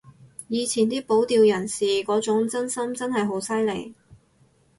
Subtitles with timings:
[0.47, 3.93] 以前啲保釣人士嗰種真心真係好犀利